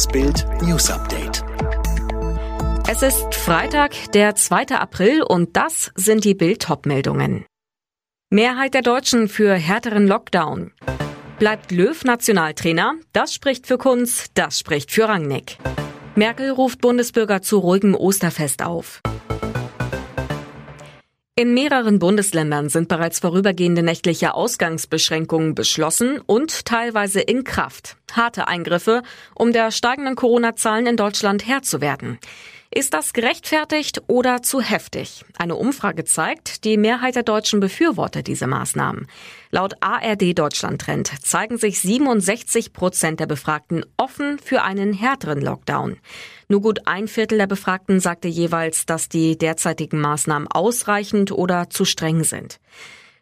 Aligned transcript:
Das 0.00 0.08
Bild 0.08 0.46
News 0.62 0.90
Update. 0.90 1.44
Es 2.88 3.02
ist 3.02 3.34
Freitag, 3.34 3.92
der 4.12 4.34
2. 4.34 4.68
April 4.68 5.22
und 5.22 5.58
das 5.58 5.92
sind 5.94 6.24
die 6.24 6.34
Bild 6.34 6.66
meldungen 6.86 7.44
Mehrheit 8.30 8.72
der 8.72 8.80
Deutschen 8.80 9.28
für 9.28 9.52
härteren 9.52 10.06
Lockdown. 10.06 10.72
Bleibt 11.38 11.70
Löw 11.70 12.02
Nationaltrainer? 12.02 12.94
Das 13.12 13.34
spricht 13.34 13.66
für 13.66 13.76
Kunz, 13.76 14.28
das 14.32 14.58
spricht 14.58 14.90
für 14.90 15.06
Rangnick. 15.06 15.58
Merkel 16.14 16.48
ruft 16.48 16.80
Bundesbürger 16.80 17.42
zu 17.42 17.58
ruhigem 17.58 17.94
Osterfest 17.94 18.62
auf. 18.62 19.02
In 21.40 21.54
mehreren 21.54 21.98
Bundesländern 21.98 22.68
sind 22.68 22.88
bereits 22.88 23.18
vorübergehende 23.18 23.82
nächtliche 23.82 24.34
Ausgangsbeschränkungen 24.34 25.54
beschlossen 25.54 26.20
und 26.26 26.66
teilweise 26.66 27.22
in 27.22 27.44
Kraft. 27.44 27.96
Harte 28.12 28.46
Eingriffe, 28.46 29.02
um 29.34 29.50
der 29.50 29.70
steigenden 29.70 30.16
Corona-Zahlen 30.16 30.86
in 30.86 30.98
Deutschland 30.98 31.46
Herr 31.48 31.62
zu 31.62 31.80
werden. 31.80 32.18
Ist 32.72 32.94
das 32.94 33.12
gerechtfertigt 33.12 34.00
oder 34.06 34.42
zu 34.42 34.60
heftig? 34.60 35.24
Eine 35.36 35.56
Umfrage 35.56 36.04
zeigt, 36.04 36.62
die 36.62 36.76
Mehrheit 36.76 37.16
der 37.16 37.24
Deutschen 37.24 37.58
befürwortet 37.58 38.28
diese 38.28 38.46
Maßnahmen. 38.46 39.08
Laut 39.50 39.74
ARD 39.80 40.38
Deutschland 40.38 40.80
Trend 40.80 41.10
zeigen 41.20 41.58
sich 41.58 41.80
67 41.80 42.72
Prozent 42.72 43.18
der 43.18 43.26
Befragten 43.26 43.84
offen 43.96 44.38
für 44.38 44.62
einen 44.62 44.92
härteren 44.92 45.40
Lockdown. 45.40 45.96
Nur 46.46 46.60
gut 46.60 46.86
ein 46.86 47.08
Viertel 47.08 47.38
der 47.38 47.48
Befragten 47.48 47.98
sagte 47.98 48.28
jeweils, 48.28 48.86
dass 48.86 49.08
die 49.08 49.36
derzeitigen 49.36 50.00
Maßnahmen 50.00 50.46
ausreichend 50.46 51.32
oder 51.32 51.70
zu 51.70 51.84
streng 51.84 52.22
sind. 52.22 52.60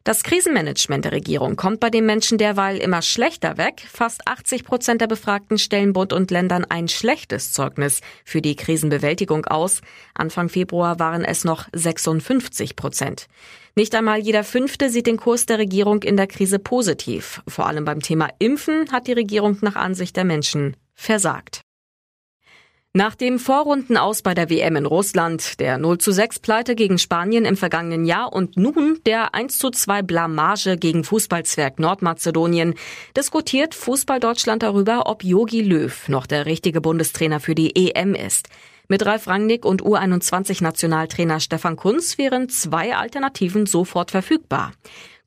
Das 0.09 0.23
Krisenmanagement 0.23 1.05
der 1.05 1.13
Regierung 1.13 1.57
kommt 1.57 1.81
bei 1.81 1.91
den 1.91 2.07
Menschen 2.07 2.39
derweil 2.39 2.79
immer 2.79 3.03
schlechter 3.03 3.59
weg. 3.59 3.87
Fast 3.93 4.27
80 4.27 4.65
Prozent 4.65 5.03
der 5.03 5.07
Befragten 5.07 5.59
stellen 5.59 5.93
Bund 5.93 6.15
und 6.15 6.31
Ländern 6.31 6.65
ein 6.65 6.89
schlechtes 6.89 7.53
Zeugnis 7.53 8.01
für 8.25 8.41
die 8.41 8.57
Krisenbewältigung 8.57 9.45
aus. 9.45 9.83
Anfang 10.15 10.49
Februar 10.49 10.99
waren 10.99 11.27
es 11.27 11.45
noch 11.45 11.69
56 11.75 12.75
Prozent. 12.75 13.27
Nicht 13.75 13.95
einmal 13.95 14.19
jeder 14.19 14.45
Fünfte 14.45 14.89
sieht 14.89 15.07
den 15.07 15.19
Kurs 15.19 15.45
der 15.45 15.59
Regierung 15.59 16.03
in 16.03 16.17
der 16.17 16.27
Krise 16.27 16.59
positiv. 16.59 17.43
Vor 17.47 17.67
allem 17.67 17.85
beim 17.85 18.01
Thema 18.01 18.31
Impfen 18.39 18.91
hat 18.91 19.09
die 19.09 19.13
Regierung 19.13 19.59
nach 19.61 19.77
Ansicht 19.77 20.17
der 20.17 20.25
Menschen 20.25 20.75
versagt. 20.95 21.61
Nach 22.95 23.15
dem 23.15 23.39
Vorrundenaus 23.39 24.23
bei 24.23 24.33
der 24.33 24.49
WM 24.49 24.75
in 24.77 24.87
Russland, 24.87 25.61
der 25.61 25.77
0 25.77 25.99
zu 25.99 26.11
6 26.11 26.39
Pleite 26.39 26.75
gegen 26.75 26.99
Spanien 26.99 27.45
im 27.45 27.57
vergangenen 27.57 28.07
Jahr 28.07 28.33
und 28.33 28.57
nun 28.57 28.99
der 29.05 29.35
1 29.35 29.59
zu 29.59 29.71
2 29.71 30.01
Blamage 30.01 30.79
gegen 30.79 31.05
Fußballzwerg 31.05 31.79
Nordmazedonien, 31.79 32.75
diskutiert 33.15 33.75
Fußball 33.75 34.21
Deutschland 34.21 34.63
darüber, 34.63 35.03
ob 35.07 35.23
Jogi 35.23 35.61
Löw 35.61 36.09
noch 36.09 36.27
der 36.27 36.47
richtige 36.47 36.81
Bundestrainer 36.81 37.41
für 37.41 37.55
die 37.55 37.77
EM 37.77 38.15
ist. 38.15 38.49
Mit 38.89 39.05
Ralf 39.05 39.27
Rangnick 39.27 39.67
und 39.67 39.83
U21-Nationaltrainer 39.83 41.41
Stefan 41.41 41.77
Kunz 41.77 42.17
wären 42.17 42.49
zwei 42.49 42.97
Alternativen 42.97 43.67
sofort 43.67 44.11
verfügbar. 44.11 44.73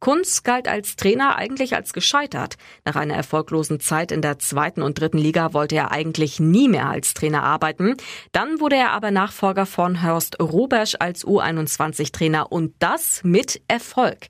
Kunz 0.02 0.42
galt 0.44 0.68
als 0.68 0.96
Trainer 0.98 1.38
eigentlich 1.38 1.76
als 1.76 1.94
gescheitert. 1.94 2.56
Nach 2.84 2.96
einer 2.96 3.14
erfolglosen 3.14 3.80
Zeit 3.80 4.12
in 4.12 4.22
der 4.22 4.40
zweiten 4.40 4.82
und 4.82 5.00
dritten 5.00 5.20
Liga 5.20 5.54
wollte 5.54 5.76
er 5.76 5.92
eigentlich 5.92 6.40
nie 6.40 6.68
mehr 6.68 6.90
als 6.90 7.14
Trainer 7.14 7.44
arbeiten. 7.44 7.96
Dann 8.32 8.60
wurde 8.60 8.76
er 8.76 8.92
aber 8.92 9.12
Nachfolger 9.12 9.66
von 9.66 10.04
Horst 10.04 10.42
Rubesch 10.42 10.96
als 11.00 11.24
U21-Trainer 11.24 12.52
und 12.52 12.74
das 12.80 13.22
mit 13.24 13.62
Erfolg. 13.68 14.28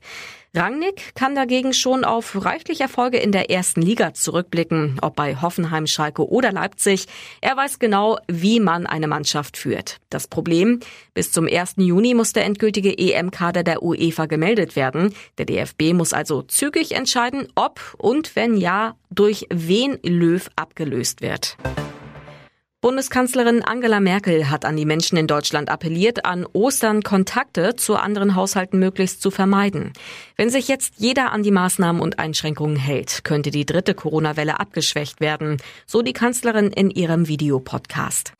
Rangnick 0.54 1.14
kann 1.14 1.34
dagegen 1.34 1.72
schon 1.72 2.04
auf 2.04 2.44
reichlich 2.44 2.82
Erfolge 2.82 3.16
in 3.16 3.32
der 3.32 3.50
ersten 3.50 3.80
Liga 3.80 4.12
zurückblicken, 4.12 4.98
ob 5.00 5.16
bei 5.16 5.40
Hoffenheim, 5.40 5.86
Schalke 5.86 6.28
oder 6.28 6.52
Leipzig. 6.52 7.06
Er 7.40 7.56
weiß 7.56 7.78
genau, 7.78 8.18
wie 8.28 8.60
man 8.60 8.86
eine 8.86 9.08
Mannschaft 9.08 9.56
führt. 9.56 9.98
Das 10.10 10.28
Problem, 10.28 10.80
bis 11.14 11.32
zum 11.32 11.46
1. 11.46 11.76
Juni 11.78 12.12
muss 12.12 12.34
der 12.34 12.44
endgültige 12.44 12.98
EM-Kader 12.98 13.62
der 13.62 13.82
UEFA 13.82 14.26
gemeldet 14.26 14.76
werden. 14.76 15.14
Der 15.38 15.46
DFB 15.46 15.94
muss 15.94 16.12
also 16.12 16.42
zügig 16.42 16.92
entscheiden, 16.92 17.48
ob 17.54 17.80
und 17.96 18.36
wenn 18.36 18.58
ja, 18.58 18.94
durch 19.08 19.46
wen 19.48 19.98
Löw 20.02 20.50
abgelöst 20.56 21.22
wird. 21.22 21.56
Bundeskanzlerin 22.82 23.62
Angela 23.62 24.00
Merkel 24.00 24.50
hat 24.50 24.64
an 24.64 24.76
die 24.76 24.84
Menschen 24.84 25.16
in 25.16 25.28
Deutschland 25.28 25.68
appelliert, 25.68 26.24
an 26.24 26.44
Ostern 26.52 27.04
Kontakte 27.04 27.76
zu 27.76 27.94
anderen 27.94 28.34
Haushalten 28.34 28.80
möglichst 28.80 29.22
zu 29.22 29.30
vermeiden. 29.30 29.92
Wenn 30.34 30.50
sich 30.50 30.66
jetzt 30.66 30.94
jeder 30.96 31.30
an 31.30 31.44
die 31.44 31.52
Maßnahmen 31.52 32.02
und 32.02 32.18
Einschränkungen 32.18 32.74
hält, 32.74 33.22
könnte 33.22 33.52
die 33.52 33.66
dritte 33.66 33.94
Corona-Welle 33.94 34.58
abgeschwächt 34.58 35.20
werden, 35.20 35.58
so 35.86 36.02
die 36.02 36.12
Kanzlerin 36.12 36.72
in 36.72 36.90
ihrem 36.90 37.28
Videopodcast. 37.28 38.32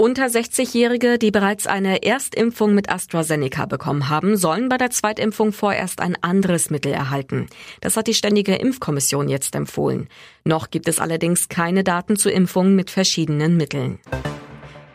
Unter 0.00 0.26
60-Jährige, 0.26 1.18
die 1.18 1.32
bereits 1.32 1.66
eine 1.66 2.04
Erstimpfung 2.04 2.72
mit 2.72 2.88
AstraZeneca 2.88 3.66
bekommen 3.66 4.08
haben, 4.08 4.36
sollen 4.36 4.68
bei 4.68 4.76
der 4.76 4.90
Zweitimpfung 4.90 5.50
vorerst 5.52 6.00
ein 6.00 6.16
anderes 6.22 6.70
Mittel 6.70 6.92
erhalten. 6.92 7.48
Das 7.80 7.96
hat 7.96 8.06
die 8.06 8.14
Ständige 8.14 8.54
Impfkommission 8.54 9.28
jetzt 9.28 9.56
empfohlen. 9.56 10.08
Noch 10.44 10.70
gibt 10.70 10.86
es 10.86 11.00
allerdings 11.00 11.48
keine 11.48 11.82
Daten 11.82 12.14
zu 12.14 12.30
Impfungen 12.30 12.76
mit 12.76 12.90
verschiedenen 12.90 13.56
Mitteln. 13.56 13.98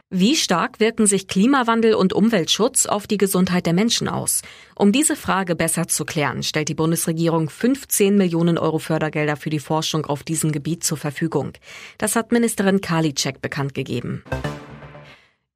Wie 0.10 0.38
stark 0.38 0.80
wirken 0.80 1.06
sich 1.06 1.28
Klimawandel 1.28 1.96
und 1.96 2.14
Umweltschutz 2.14 2.86
auf 2.86 3.06
die 3.06 3.18
Gesundheit 3.18 3.66
der 3.66 3.74
Menschen 3.74 4.08
aus? 4.08 4.42
Um 4.74 4.94
diese 4.94 5.18
Frage 5.18 5.58
besser 5.58 5.90
zu 5.90 6.06
klären, 6.06 6.44
stellt 6.44 6.70
die 6.70 6.76
Bundesregierung 6.76 7.50
15 7.50 8.16
Millionen 8.16 8.58
Euro 8.58 8.80
Fördergelder 8.80 9.36
für 9.36 9.50
die 9.50 9.60
Forschung 9.60 10.06
auf 10.06 10.24
diesem 10.24 10.54
Gebiet 10.54 10.86
zur 10.86 10.98
Verfügung. 10.98 11.52
Das 11.98 12.16
hat 12.16 12.32
Ministerin 12.32 12.80
Karliczek 12.80 13.42
bekannt 13.42 13.74
gegeben. 13.74 14.24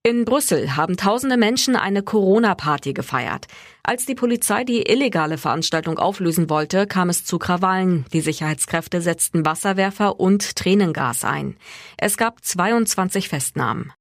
In 0.03 0.23
Brüssel 0.23 0.77
haben 0.77 0.95
tausende 0.95 1.35
Menschen 1.35 1.75
eine 1.75 2.01
Corona-Party 2.01 2.93
gefeiert. 2.93 3.47
Als 3.83 4.05
die 4.05 4.15
Polizei 4.15 4.63
die 4.63 4.83
illegale 4.89 5.37
Veranstaltung 5.37 5.97
auflösen 5.97 6.49
wollte, 6.49 6.87
kam 6.87 7.09
es 7.09 7.25
zu 7.25 7.37
Krawallen. 7.39 8.05
Die 8.13 8.21
Sicherheitskräfte 8.21 9.01
setzten 9.01 9.45
Wasserwerfer 9.45 10.19
und 10.19 10.55
Tränengas 10.55 11.25
ein. 11.25 11.57
Es 11.97 12.15
gab 12.15 12.43
22 12.43 13.27
Festnahmen. 13.27 13.91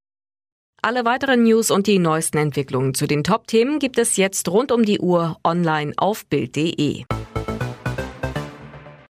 Alle 0.80 1.04
weiteren 1.04 1.42
News 1.42 1.72
und 1.72 1.88
die 1.88 1.98
neuesten 1.98 2.38
Entwicklungen 2.38 2.94
zu 2.94 3.08
den 3.08 3.24
Top-Themen 3.24 3.80
gibt 3.80 3.98
es 3.98 4.16
jetzt 4.16 4.48
rund 4.48 4.70
um 4.70 4.84
die 4.84 5.00
Uhr 5.00 5.36
online 5.42 5.92
auf 5.96 6.26
Bild.de. 6.26 7.04